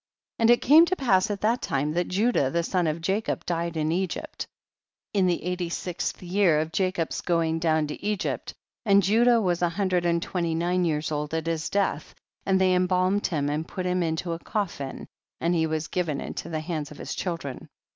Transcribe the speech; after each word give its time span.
23. 0.37 0.43
And 0.43 0.57
it 0.57 0.65
came 0.65 0.85
to 0.85 0.95
pass 0.95 1.29
at 1.29 1.41
that 1.41 1.61
time 1.61 1.91
that 1.91 2.07
Judah 2.07 2.49
the 2.49 2.63
son 2.63 2.87
of 2.87 3.01
Jacob 3.01 3.45
died 3.45 3.77
in 3.77 3.91
Egypt, 3.91 4.47
in 5.13 5.27
the 5.27 5.43
eighty 5.43 5.69
sixth 5.69 6.23
year 6.23 6.59
of 6.59 6.71
Jacob's 6.71 7.21
going 7.21 7.59
down 7.59 7.85
to 7.85 8.03
Egypt, 8.03 8.51
and 8.83 9.03
Judah 9.03 9.39
was 9.39 9.61
a 9.61 9.69
hundred 9.69 10.03
and 10.07 10.23
twenty 10.23 10.55
nine 10.55 10.85
years 10.85 11.11
old 11.11 11.35
at 11.35 11.45
his 11.45 11.69
death, 11.69 12.15
and 12.47 12.59
they 12.59 12.73
embalmed 12.73 13.27
him 13.27 13.47
and 13.47 13.67
put 13.67 13.85
him 13.85 14.01
into 14.01 14.31
a 14.31 14.37
a 14.37 14.39
coffin 14.39 15.05
and 15.39 15.53
he 15.53 15.67
was 15.67 15.87
given 15.87 16.19
into 16.19 16.49
the 16.49 16.61
hands 16.61 16.89
of 16.89 16.97
his 16.97 17.13
children. 17.13 17.69